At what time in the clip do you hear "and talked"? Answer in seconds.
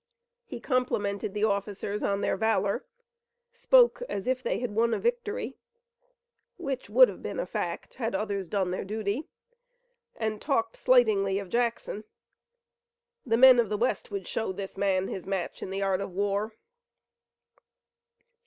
10.15-10.75